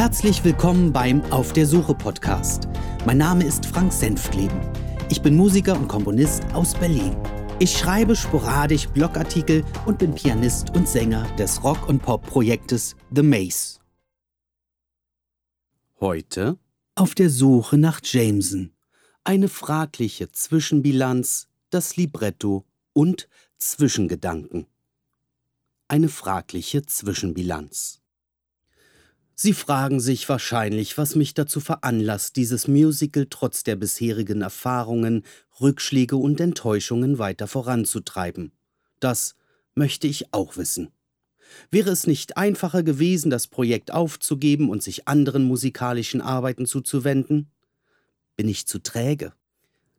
[0.00, 2.66] Herzlich willkommen beim Auf der Suche Podcast.
[3.04, 4.58] Mein Name ist Frank Senftleben.
[5.10, 7.14] Ich bin Musiker und Komponist aus Berlin.
[7.58, 13.78] Ich schreibe sporadisch Blogartikel und bin Pianist und Sänger des Rock- und Pop-Projektes The Maze.
[16.00, 16.56] Heute
[16.94, 18.72] auf der Suche nach Jameson.
[19.22, 24.66] Eine fragliche Zwischenbilanz, das Libretto und Zwischengedanken.
[25.88, 28.00] Eine fragliche Zwischenbilanz.
[29.42, 35.22] Sie fragen sich wahrscheinlich, was mich dazu veranlasst, dieses Musical trotz der bisherigen Erfahrungen,
[35.62, 38.52] Rückschläge und Enttäuschungen weiter voranzutreiben.
[38.98, 39.36] Das
[39.74, 40.90] möchte ich auch wissen.
[41.70, 47.50] Wäre es nicht einfacher gewesen, das Projekt aufzugeben und sich anderen musikalischen Arbeiten zuzuwenden?
[48.36, 49.32] Bin ich zu träge?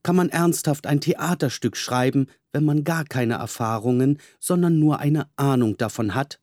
[0.03, 5.77] Kann man ernsthaft ein Theaterstück schreiben, wenn man gar keine Erfahrungen, sondern nur eine Ahnung
[5.77, 6.39] davon hat,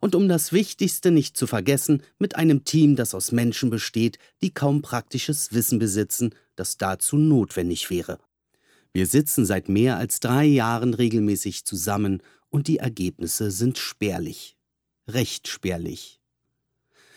[0.00, 4.52] und um das Wichtigste nicht zu vergessen, mit einem Team, das aus Menschen besteht, die
[4.52, 8.18] kaum praktisches Wissen besitzen, das dazu notwendig wäre.
[8.92, 14.56] Wir sitzen seit mehr als drei Jahren regelmäßig zusammen und die Ergebnisse sind spärlich.
[15.06, 16.20] Recht spärlich.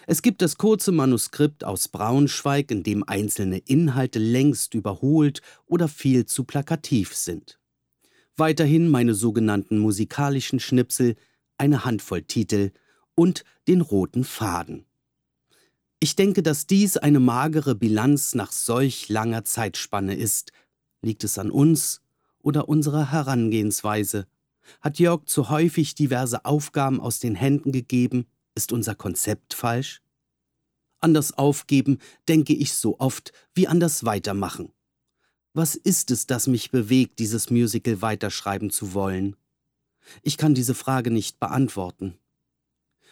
[0.05, 6.25] Es gibt das kurze Manuskript aus Braunschweig, in dem einzelne Inhalte längst überholt oder viel
[6.25, 7.59] zu plakativ sind.
[8.35, 11.15] Weiterhin meine sogenannten musikalischen Schnipsel,
[11.63, 12.71] eine Handvoll Titel
[13.15, 14.85] und den roten Faden.
[16.01, 20.51] Ich denke, dass dies eine magere Bilanz nach solch langer Zeitspanne ist.
[21.01, 22.01] Liegt es an uns
[22.39, 24.27] oder unserer Herangehensweise?
[24.81, 28.25] Hat Jörg zu häufig diverse Aufgaben aus den Händen gegeben?
[28.55, 30.01] Ist unser Konzept falsch?
[30.99, 34.73] An das Aufgeben denke ich so oft wie an das Weitermachen.
[35.53, 39.37] Was ist es, das mich bewegt, dieses Musical weiterschreiben zu wollen?
[40.21, 42.15] Ich kann diese Frage nicht beantworten.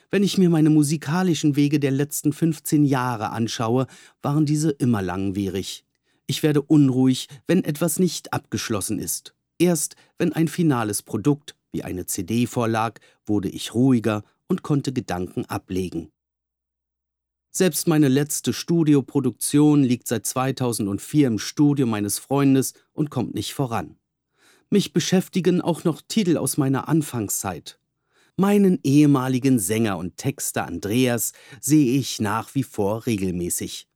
[0.10, 3.88] Wenn ich mir meine musikalischen Wege der letzten 15 Jahre anschaue,
[4.22, 5.86] waren diese immer langwierig.
[6.28, 9.34] Ich werde unruhig, wenn etwas nicht abgeschlossen ist.
[9.58, 15.46] Erst wenn ein finales Produkt, wie eine CD vorlag, wurde ich ruhiger und konnte Gedanken
[15.46, 16.12] ablegen.
[17.54, 23.98] Selbst meine letzte Studioproduktion liegt seit 2004 im Studio meines Freundes und kommt nicht voran.
[24.74, 27.78] Mich beschäftigen auch noch Titel aus meiner Anfangszeit.
[28.38, 33.90] Meinen ehemaligen Sänger und Texter Andreas sehe ich nach wie vor regelmäßig.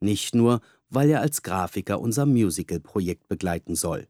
[0.00, 4.08] Nicht nur, weil er als Grafiker unser Musical-Projekt begleiten soll.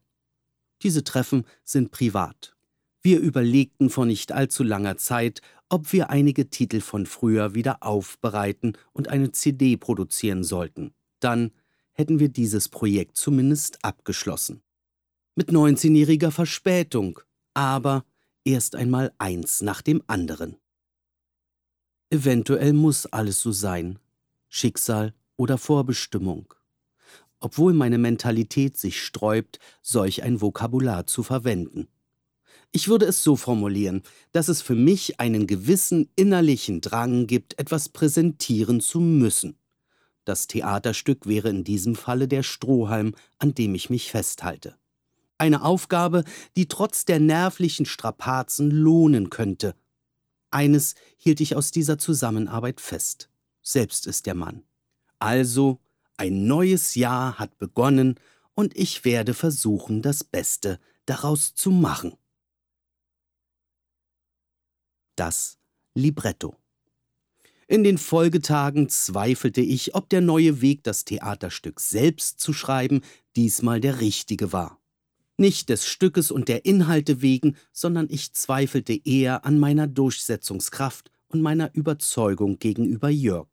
[0.81, 2.55] Diese Treffen sind privat.
[3.01, 8.77] Wir überlegten vor nicht allzu langer Zeit, ob wir einige Titel von früher wieder aufbereiten
[8.93, 10.93] und eine CD produzieren sollten.
[11.19, 11.51] Dann
[11.91, 14.63] hätten wir dieses Projekt zumindest abgeschlossen
[15.35, 17.19] mit 19-jähriger Verspätung,
[17.53, 18.05] aber
[18.45, 20.57] erst einmal eins nach dem anderen.
[22.09, 23.97] Eventuell muss alles so sein,
[24.47, 26.53] Schicksal oder Vorbestimmung,
[27.39, 31.87] obwohl meine Mentalität sich sträubt, solch ein Vokabular zu verwenden.
[32.71, 34.01] Ich würde es so formulieren,
[34.31, 39.57] dass es für mich einen gewissen innerlichen Drang gibt, etwas präsentieren zu müssen.
[40.25, 44.75] Das Theaterstück wäre in diesem Falle der Strohhalm, an dem ich mich festhalte.
[45.37, 46.23] Eine Aufgabe,
[46.55, 49.75] die trotz der nervlichen Strapazen lohnen könnte.
[50.51, 53.29] Eines hielt ich aus dieser Zusammenarbeit fest.
[53.61, 54.63] Selbst ist der Mann.
[55.19, 55.79] Also,
[56.17, 58.19] ein neues Jahr hat begonnen
[58.53, 62.15] und ich werde versuchen, das Beste daraus zu machen.
[65.15, 65.57] Das
[65.95, 66.55] Libretto.
[67.67, 73.01] In den Folgetagen zweifelte ich, ob der neue Weg, das Theaterstück selbst zu schreiben,
[73.35, 74.79] diesmal der richtige war.
[75.37, 81.41] Nicht des Stückes und der Inhalte wegen, sondern ich zweifelte eher an meiner Durchsetzungskraft und
[81.41, 83.47] meiner Überzeugung gegenüber Jörg.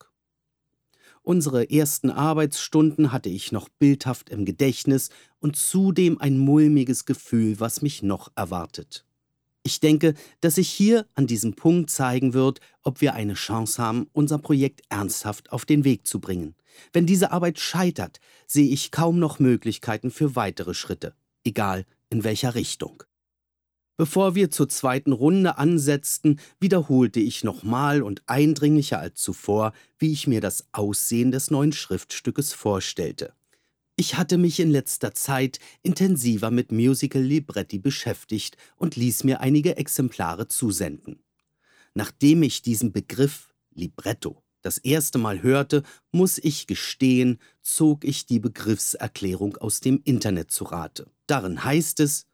[1.23, 5.09] Unsere ersten Arbeitsstunden hatte ich noch bildhaft im Gedächtnis
[5.39, 9.06] und zudem ein mulmiges Gefühl, was mich noch erwartet.
[9.62, 14.09] Ich denke, dass sich hier an diesem Punkt zeigen wird, ob wir eine Chance haben,
[14.12, 16.55] unser Projekt ernsthaft auf den Weg zu bringen.
[16.93, 22.54] Wenn diese Arbeit scheitert, sehe ich kaum noch Möglichkeiten für weitere Schritte egal in welcher
[22.54, 23.02] Richtung.
[23.96, 30.26] Bevor wir zur zweiten Runde ansetzten, wiederholte ich nochmal und eindringlicher als zuvor, wie ich
[30.26, 33.34] mir das Aussehen des neuen Schriftstückes vorstellte.
[33.96, 39.76] Ich hatte mich in letzter Zeit intensiver mit Musical Libretti beschäftigt und ließ mir einige
[39.76, 41.22] Exemplare zusenden.
[41.92, 48.41] Nachdem ich diesen Begriff Libretto das erste Mal hörte, muss ich gestehen, zog ich die
[48.41, 51.07] Begriffserklärung aus dem Internet zu Rate.
[51.27, 52.27] Darin heißt es,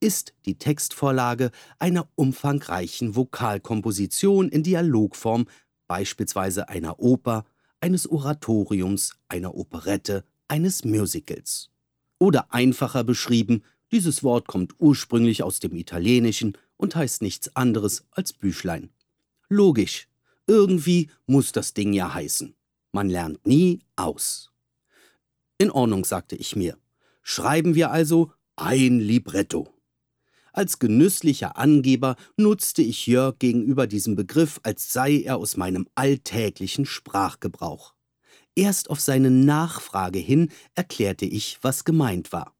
[0.00, 5.46] ist die Textvorlage einer umfangreichen Vokalkomposition in Dialogform,
[5.86, 7.44] beispielsweise einer Oper,
[7.80, 11.70] eines Oratoriums, einer Operette, eines Musicals.
[12.18, 18.32] Oder einfacher beschrieben, dieses Wort kommt ursprünglich aus dem Italienischen und heißt nichts anderes als
[18.32, 18.90] Büchlein.
[19.48, 20.07] Logisch,
[20.48, 22.54] irgendwie muss das Ding ja heißen.
[22.90, 24.50] Man lernt nie aus.
[25.58, 26.76] In Ordnung, sagte ich mir.
[27.22, 29.68] Schreiben wir also ein Libretto.
[30.52, 36.86] Als genüsslicher Angeber nutzte ich Jörg gegenüber diesem Begriff, als sei er aus meinem alltäglichen
[36.86, 37.94] Sprachgebrauch.
[38.56, 42.56] Erst auf seine Nachfrage hin erklärte ich, was gemeint war.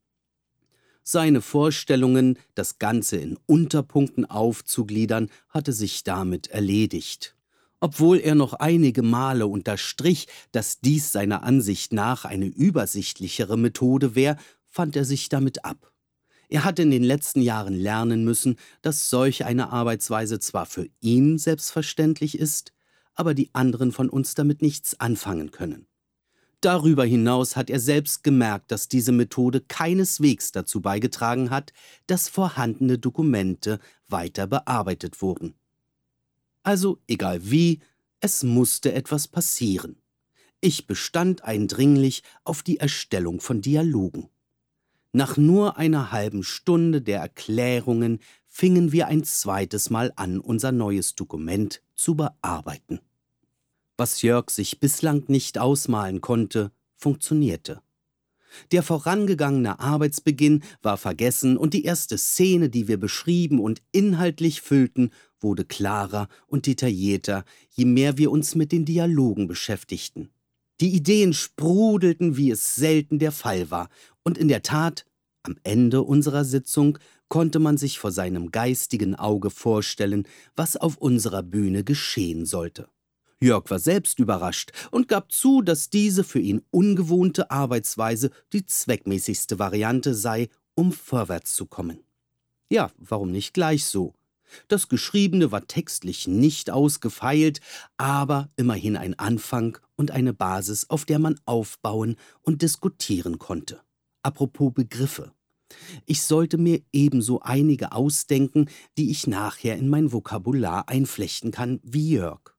[1.02, 7.38] Seine Vorstellungen, das Ganze in Unterpunkten aufzugliedern, hatte sich damit erledigt.
[7.81, 14.37] Obwohl er noch einige Male unterstrich, dass dies seiner Ansicht nach eine übersichtlichere Methode wäre,
[14.67, 15.93] fand er sich damit ab.
[16.49, 21.39] Er hatte in den letzten Jahren lernen müssen, dass solch eine Arbeitsweise zwar für ihn
[21.39, 22.73] selbstverständlich ist,
[23.15, 25.87] aber die anderen von uns damit nichts anfangen können.
[26.61, 31.73] Darüber hinaus hat er selbst gemerkt, dass diese Methode keineswegs dazu beigetragen hat,
[32.09, 33.79] dass vorhandene Dokumente
[34.09, 35.55] weiter bearbeitet wurden.
[36.63, 37.81] Also egal wie,
[38.21, 39.97] es musste etwas passieren.
[40.61, 44.29] Ich bestand eindringlich auf die Erstellung von Dialogen.
[45.13, 51.15] Nach nur einer halben Stunde der Erklärungen fingen wir ein zweites Mal an, unser neues
[51.15, 53.01] Dokument zu bearbeiten.
[53.97, 57.83] Was Jörg sich bislang nicht ausmalen konnte, funktionierte.
[58.73, 65.11] Der vorangegangene Arbeitsbeginn war vergessen und die erste Szene, die wir beschrieben und inhaltlich füllten,
[65.40, 70.31] wurde klarer und detaillierter, je mehr wir uns mit den Dialogen beschäftigten.
[70.81, 73.88] Die Ideen sprudelten, wie es selten der Fall war,
[74.23, 75.05] und in der Tat,
[75.43, 76.99] am Ende unserer Sitzung
[77.29, 80.26] konnte man sich vor seinem geistigen Auge vorstellen,
[80.56, 82.88] was auf unserer Bühne geschehen sollte.
[83.40, 89.58] Jörg war selbst überrascht und gab zu, dass diese für ihn ungewohnte Arbeitsweise die zweckmäßigste
[89.58, 92.00] Variante sei, um vorwärts zu kommen.
[92.70, 94.14] Ja, warum nicht gleich so?
[94.69, 97.61] Das Geschriebene war textlich nicht ausgefeilt,
[97.97, 103.81] aber immerhin ein Anfang und eine Basis, auf der man aufbauen und diskutieren konnte.
[104.23, 105.33] Apropos Begriffe.
[106.06, 112.11] Ich sollte mir ebenso einige ausdenken, die ich nachher in mein Vokabular einflechten kann wie
[112.11, 112.55] Jörg.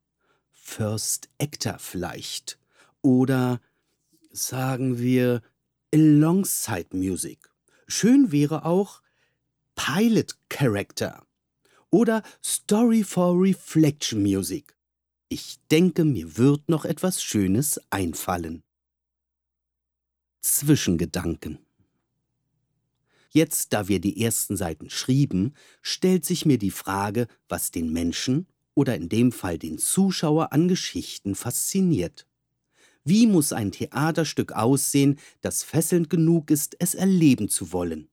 [0.51, 2.59] First Actor vielleicht.
[3.01, 3.59] Oder
[4.31, 5.41] sagen wir
[5.93, 7.49] Alongside Music.
[7.87, 9.01] Schön wäre auch
[9.73, 11.25] Pilot Character
[11.91, 14.75] oder Story for Reflection Music.
[15.29, 18.63] Ich denke, mir wird noch etwas Schönes einfallen.
[20.41, 21.59] Zwischengedanken.
[23.31, 28.47] Jetzt, da wir die ersten Seiten schrieben, stellt sich mir die Frage, was den Menschen
[28.73, 32.25] oder in dem Fall den Zuschauer an Geschichten fasziniert.
[33.03, 38.09] Wie muss ein Theaterstück aussehen, das fesselnd genug ist, es erleben zu wollen?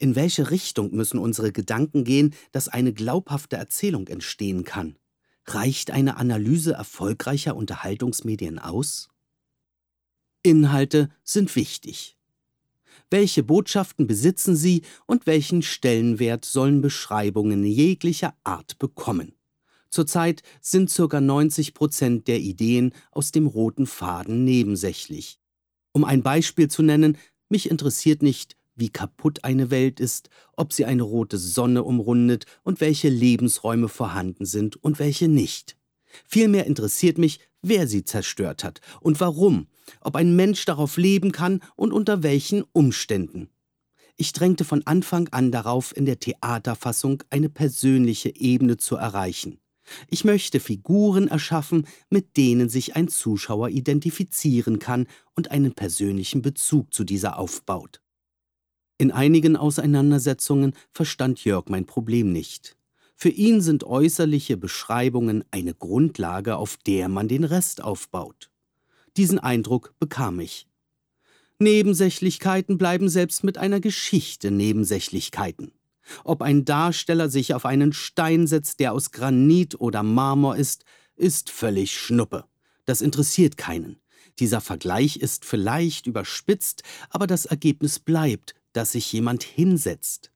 [0.00, 4.96] In welche Richtung müssen unsere Gedanken gehen, dass eine glaubhafte Erzählung entstehen kann?
[5.44, 9.10] Reicht eine Analyse erfolgreicher Unterhaltungsmedien aus?
[10.42, 12.16] Inhalte sind wichtig.
[13.10, 19.34] Welche Botschaften besitzen sie und welchen Stellenwert sollen Beschreibungen jeglicher Art bekommen?
[19.90, 21.20] Zurzeit sind ca.
[21.20, 25.40] 90 Prozent der Ideen aus dem roten Faden nebensächlich.
[25.92, 27.18] Um ein Beispiel zu nennen,
[27.50, 32.80] mich interessiert nicht, wie kaputt eine Welt ist, ob sie eine rote Sonne umrundet und
[32.80, 35.76] welche Lebensräume vorhanden sind und welche nicht.
[36.26, 39.68] Vielmehr interessiert mich, wer sie zerstört hat und warum,
[40.00, 43.48] ob ein Mensch darauf leben kann und unter welchen Umständen.
[44.16, 49.60] Ich drängte von Anfang an darauf, in der Theaterfassung eine persönliche Ebene zu erreichen.
[50.08, 56.92] Ich möchte Figuren erschaffen, mit denen sich ein Zuschauer identifizieren kann und einen persönlichen Bezug
[56.92, 58.00] zu dieser aufbaut.
[59.00, 62.76] In einigen Auseinandersetzungen verstand Jörg mein Problem nicht.
[63.16, 68.50] Für ihn sind äußerliche Beschreibungen eine Grundlage, auf der man den Rest aufbaut.
[69.16, 70.68] Diesen Eindruck bekam ich.
[71.58, 75.72] Nebensächlichkeiten bleiben selbst mit einer Geschichte Nebensächlichkeiten.
[76.22, 80.84] Ob ein Darsteller sich auf einen Stein setzt, der aus Granit oder Marmor ist,
[81.16, 82.44] ist völlig Schnuppe.
[82.84, 83.96] Das interessiert keinen.
[84.40, 90.30] Dieser Vergleich ist vielleicht überspitzt, aber das Ergebnis bleibt, dass sich jemand hinsetzt.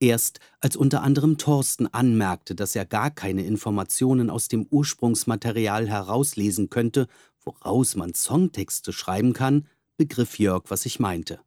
[0.00, 6.70] Erst als unter anderem Thorsten anmerkte, dass er gar keine Informationen aus dem Ursprungsmaterial herauslesen
[6.70, 7.06] könnte,
[7.44, 11.40] woraus man Songtexte schreiben kann, begriff Jörg, was ich meinte.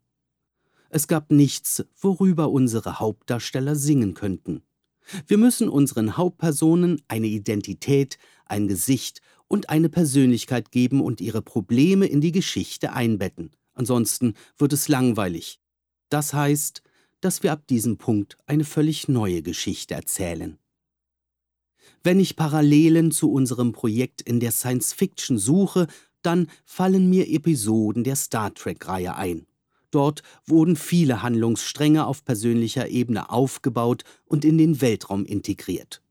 [0.90, 4.62] Es gab nichts, worüber unsere Hauptdarsteller singen könnten.
[5.28, 12.06] Wir müssen unseren Hauptpersonen eine Identität, ein Gesicht und eine Persönlichkeit geben und ihre Probleme
[12.06, 13.52] in die Geschichte einbetten.
[13.74, 15.60] Ansonsten wird es langweilig.
[16.16, 16.82] Das heißt,
[17.20, 20.58] dass wir ab diesem Punkt eine völlig neue Geschichte erzählen.
[22.06, 25.88] Wenn ich Parallelen zu unserem Projekt in der Science Fiction suche,
[26.22, 29.46] dann fallen mir Episoden der Star Trek-Reihe ein.
[29.92, 36.02] Dort wurden viele Handlungsstränge auf persönlicher Ebene aufgebaut und in den Weltraum integriert.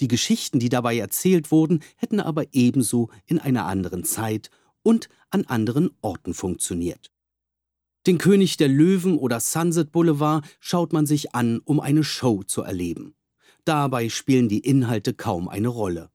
[0.00, 4.48] Die Geschichten, die dabei erzählt wurden, hätten aber ebenso in einer anderen Zeit
[4.82, 7.11] und an anderen Orten funktioniert.
[8.06, 12.62] Den König der Löwen oder Sunset Boulevard schaut man sich an, um eine Show zu
[12.62, 13.14] erleben.
[13.64, 16.10] Dabei spielen die Inhalte kaum eine Rolle.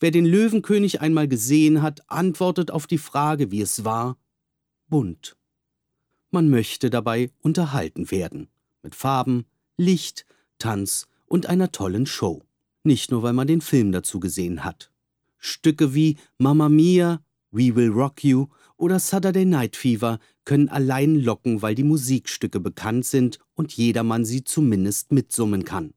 [0.00, 4.18] Wer den Löwenkönig einmal gesehen hat, antwortet auf die Frage, wie es war,
[4.88, 5.36] bunt.
[6.30, 8.48] Man möchte dabei unterhalten werden,
[8.82, 10.26] mit Farben, Licht,
[10.58, 12.42] Tanz und einer tollen Show.
[12.82, 14.90] Nicht nur, weil man den Film dazu gesehen hat.
[15.38, 21.60] Stücke wie Mamma Mia, We Will Rock You oder Saturday Night Fever können allein locken,
[21.60, 25.92] weil die Musikstücke bekannt sind und jedermann sie zumindest mitsummen kann.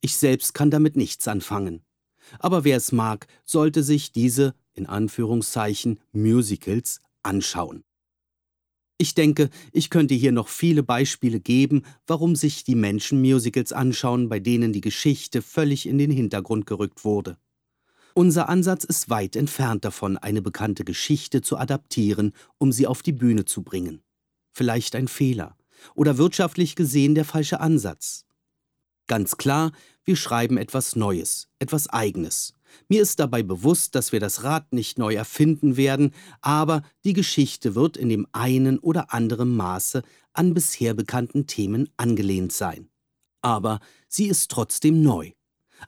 [0.00, 1.82] Ich selbst kann damit nichts anfangen.
[2.38, 7.84] Aber wer es mag, sollte sich diese, in Anführungszeichen, Musicals anschauen.
[8.98, 14.28] Ich denke, ich könnte hier noch viele Beispiele geben, warum sich die Menschen Musicals anschauen,
[14.28, 17.38] bei denen die Geschichte völlig in den Hintergrund gerückt wurde.
[18.14, 23.12] Unser Ansatz ist weit entfernt davon, eine bekannte Geschichte zu adaptieren, um sie auf die
[23.12, 24.02] Bühne zu bringen.
[24.52, 25.56] Vielleicht ein Fehler
[25.94, 28.24] oder wirtschaftlich gesehen der falsche Ansatz.
[29.06, 29.72] Ganz klar,
[30.04, 32.54] wir schreiben etwas Neues, etwas Eigenes.
[32.88, 37.74] Mir ist dabei bewusst, dass wir das Rad nicht neu erfinden werden, aber die Geschichte
[37.74, 40.02] wird in dem einen oder anderen Maße
[40.32, 42.88] an bisher bekannten Themen angelehnt sein.
[43.42, 45.32] Aber sie ist trotzdem neu.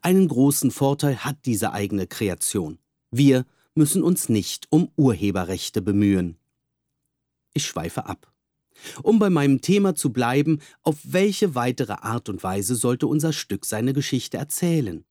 [0.01, 2.79] Einen großen Vorteil hat diese eigene Kreation.
[3.11, 3.45] Wir
[3.75, 6.39] müssen uns nicht um Urheberrechte bemühen.
[7.55, 8.33] Ich schweife ab.
[9.03, 13.65] Um bei meinem Thema zu bleiben, auf welche weitere Art und Weise sollte unser Stück
[13.65, 15.05] seine Geschichte erzählen?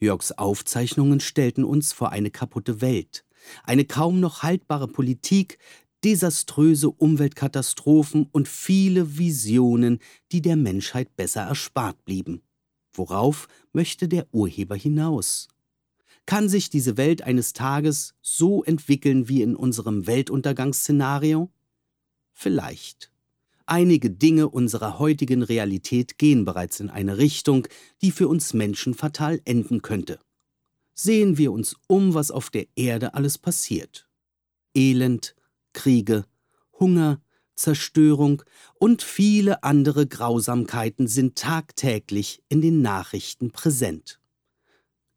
[0.00, 3.26] Jörgs Aufzeichnungen stellten uns vor eine kaputte Welt,
[3.64, 5.58] eine kaum noch haltbare Politik,
[6.04, 9.98] desaströse Umweltkatastrophen und viele Visionen,
[10.32, 12.42] die der Menschheit besser erspart blieben.
[12.92, 15.48] Worauf möchte der Urheber hinaus?
[16.26, 21.50] Kann sich diese Welt eines Tages so entwickeln wie in unserem Weltuntergangsszenario?
[22.32, 23.10] Vielleicht.
[23.66, 27.68] Einige Dinge unserer heutigen Realität gehen bereits in eine Richtung,
[28.02, 30.18] die für uns Menschen fatal enden könnte.
[30.94, 34.08] Sehen wir uns um, was auf der Erde alles passiert.
[34.74, 35.36] Elend,
[35.72, 36.24] Kriege,
[36.78, 37.20] Hunger,
[37.60, 38.42] Zerstörung
[38.74, 44.18] und viele andere Grausamkeiten sind tagtäglich in den Nachrichten präsent.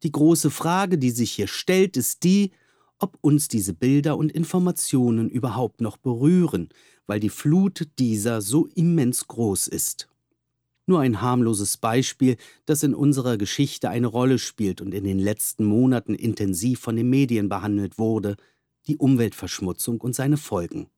[0.02, 2.52] Die große Frage, die sich hier stellt, ist die,
[2.98, 6.68] ob uns diese Bilder und Informationen überhaupt noch berühren,
[7.06, 10.08] weil die Flut dieser so immens groß ist.
[10.86, 12.36] Nur ein harmloses Beispiel,
[12.66, 17.08] das in unserer Geschichte eine Rolle spielt und in den letzten Monaten intensiv von den
[17.08, 18.36] Medien behandelt wurde,
[18.86, 20.88] die Umweltverschmutzung und seine Folgen.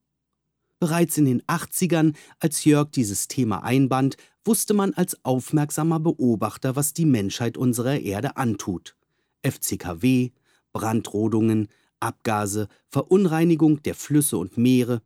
[0.78, 6.92] Bereits in den 80ern, als Jörg dieses Thema einband, wusste man als aufmerksamer Beobachter, was
[6.92, 8.96] die Menschheit unserer Erde antut.
[9.42, 10.30] FCKW,
[10.72, 11.68] Brandrodungen,
[12.00, 15.00] Abgase, Verunreinigung der Flüsse und Meere,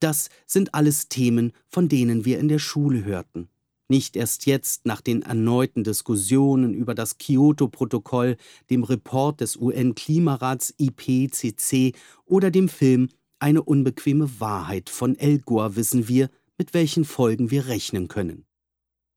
[0.00, 3.48] das sind alles Themen, von denen wir in der Schule hörten.
[3.88, 8.36] Nicht erst jetzt, nach den erneuten Diskussionen über das Kyoto-Protokoll,
[8.70, 11.94] dem Report des UN-Klimarats IPCC
[12.26, 13.08] oder dem Film
[13.44, 18.46] eine unbequeme Wahrheit von El Gore wissen wir, mit welchen Folgen wir rechnen können.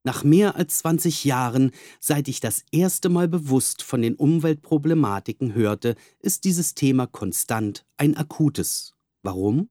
[0.04, 5.94] Nach mehr als 20 Jahren, seit ich das erste Mal bewusst von den Umweltproblematiken hörte,
[6.20, 8.92] ist dieses Thema konstant ein akutes.
[9.22, 9.70] Warum?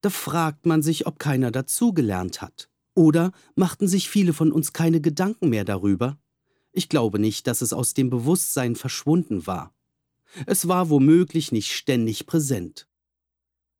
[0.00, 2.70] Da fragt man sich, ob keiner dazugelernt hat.
[2.94, 6.18] Oder machten sich viele von uns keine Gedanken mehr darüber?
[6.70, 9.74] Ich glaube nicht, dass es aus dem Bewusstsein verschwunden war.
[10.46, 12.87] Es war womöglich nicht ständig präsent.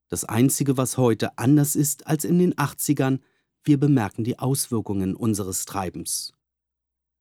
[0.08, 3.20] Das Einzige, was heute anders ist als in den 80ern,
[3.62, 6.32] wir bemerken die Auswirkungen unseres Treibens.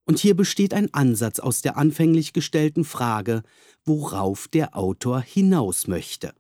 [0.06, 3.44] Und hier besteht ein Ansatz aus der anfänglich gestellten Frage,
[3.84, 6.34] worauf der Autor hinaus möchte.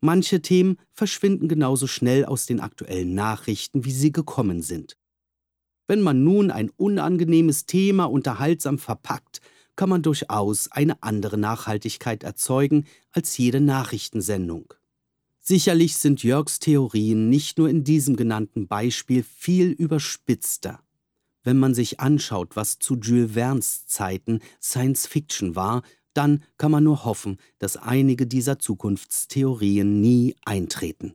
[0.00, 4.96] Manche Themen verschwinden genauso schnell aus den aktuellen Nachrichten, wie sie gekommen sind.
[5.86, 9.40] Wenn man nun ein unangenehmes Thema unterhaltsam verpackt,
[9.76, 14.74] kann man durchaus eine andere Nachhaltigkeit erzeugen als jede Nachrichtensendung.
[15.44, 20.80] Sicherlich sind Jörgs Theorien nicht nur in diesem genannten Beispiel viel überspitzter.
[21.42, 25.82] Wenn man sich anschaut, was zu Jules Verne's Zeiten Science Fiction war,
[26.14, 31.14] dann kann man nur hoffen, dass einige dieser Zukunftstheorien nie eintreten.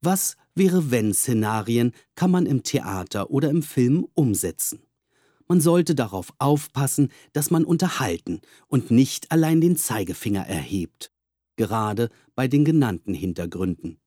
[0.00, 4.80] Was wäre wenn Szenarien kann man im Theater oder im Film umsetzen.
[5.46, 11.10] Man sollte darauf aufpassen, dass man unterhalten und nicht allein den Zeigefinger erhebt,
[11.60, 13.98] gerade bei den genannten Hintergründen.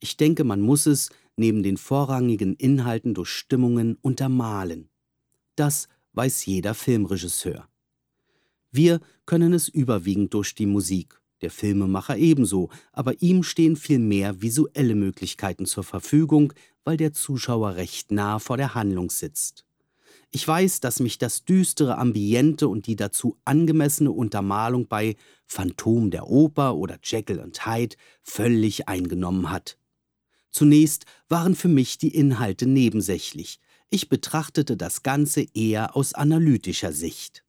[0.00, 4.90] Ich denke, man muss es neben den vorrangigen Inhalten durch Stimmungen untermalen.
[5.56, 7.66] Das weiß jeder Filmregisseur.
[8.70, 14.42] Wir können es überwiegend durch die Musik, der Filmemacher ebenso, aber ihm stehen viel mehr
[14.42, 16.52] visuelle Möglichkeiten zur Verfügung,
[16.84, 19.63] weil der Zuschauer recht nah vor der Handlung sitzt.
[20.34, 25.14] Ich weiß, dass mich das düstere Ambiente und die dazu angemessene Untermalung bei
[25.46, 29.78] Phantom der Oper oder Jekyll und Hyde völlig eingenommen hat.
[30.50, 33.60] Zunächst waren für mich die Inhalte nebensächlich.
[33.90, 37.44] Ich betrachtete das Ganze eher aus analytischer Sicht.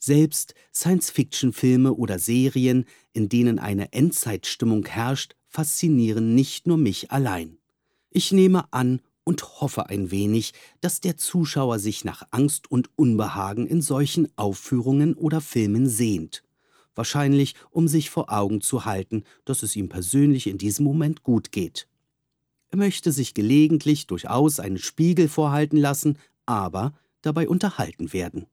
[0.00, 7.58] Selbst Science-Fiction-Filme oder Serien, in denen eine Endzeitstimmung herrscht, faszinieren nicht nur mich allein.
[8.10, 13.66] Ich nehme an und hoffe ein wenig, dass der Zuschauer sich nach Angst und Unbehagen
[13.66, 16.44] in solchen Aufführungen oder Filmen sehnt.
[16.94, 21.50] Wahrscheinlich, um sich vor Augen zu halten, dass es ihm persönlich in diesem Moment gut
[21.50, 21.88] geht.
[22.70, 28.46] Er möchte sich gelegentlich durchaus einen Spiegel vorhalten lassen, aber dabei unterhalten werden.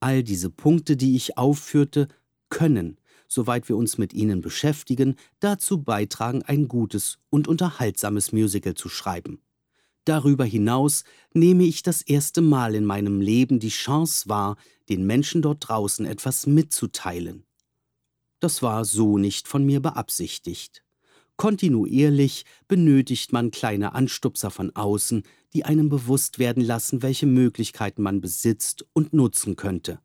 [0.00, 2.08] All diese Punkte, die ich aufführte,
[2.48, 2.98] können
[3.28, 9.40] soweit wir uns mit ihnen beschäftigen, dazu beitragen, ein gutes und unterhaltsames Musical zu schreiben.
[10.04, 14.56] Darüber hinaus nehme ich das erste Mal in meinem Leben die Chance wahr,
[14.88, 17.44] den Menschen dort draußen etwas mitzuteilen.
[18.40, 20.84] Das war so nicht von mir beabsichtigt.
[21.36, 28.20] Kontinuierlich benötigt man kleine Anstupser von außen, die einem bewusst werden lassen, welche Möglichkeiten man
[28.20, 29.98] besitzt und nutzen könnte.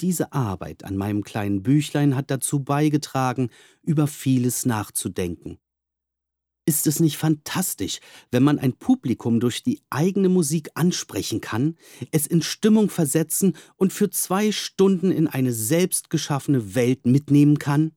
[0.00, 3.50] Diese Arbeit an meinem kleinen Büchlein hat dazu beigetragen,
[3.82, 5.58] über vieles nachzudenken.
[6.66, 11.76] Ist es nicht fantastisch, wenn man ein Publikum durch die eigene Musik ansprechen kann,
[12.12, 17.92] es in Stimmung versetzen und für zwei Stunden in eine selbstgeschaffene Welt mitnehmen kann?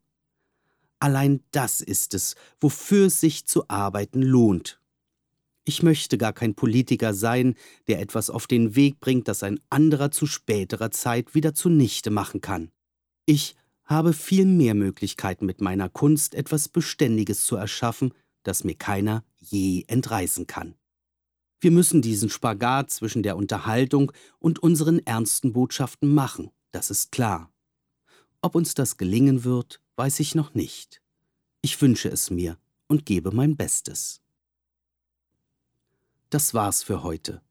[1.00, 4.82] Allein das ist es, wofür es sich zu arbeiten lohnt.
[5.66, 7.56] Ich möchte gar kein Politiker sein,
[7.88, 12.42] der etwas auf den Weg bringt, das ein anderer zu späterer Zeit wieder zunichte machen
[12.42, 12.72] kann.
[13.26, 19.24] Ich habe viel mehr Möglichkeiten mit meiner Kunst etwas Beständiges zu erschaffen, das mir keiner
[19.38, 20.76] je entreißen kann.
[21.62, 27.50] Wir müssen diesen Spagat zwischen der Unterhaltung und unseren ernsten Botschaften machen, das ist klar.
[28.42, 31.02] Ob uns das gelingen wird, weiß ich noch nicht.
[31.62, 34.23] Ich wünsche es mir und gebe mein Bestes
[36.34, 37.42] das war's für heute.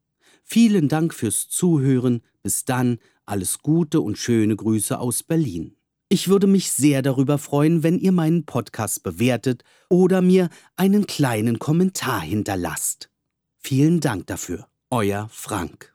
[0.43, 2.21] Vielen Dank fürs Zuhören.
[2.41, 5.77] Bis dann, alles Gute und schöne Grüße aus Berlin.
[6.09, 11.57] Ich würde mich sehr darüber freuen, wenn ihr meinen Podcast bewertet oder mir einen kleinen
[11.59, 13.09] Kommentar hinterlasst.
[13.57, 14.67] Vielen Dank dafür.
[14.91, 15.92] Euer Frank.